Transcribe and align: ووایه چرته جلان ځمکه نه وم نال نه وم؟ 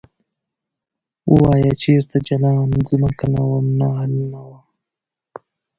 ووایه 1.31 1.73
چرته 1.81 2.17
جلان 2.27 2.69
ځمکه 2.89 3.25
نه 3.33 3.41
وم 3.49 3.67
نال 3.79 4.11
نه 4.31 4.39
وم؟ 4.47 4.65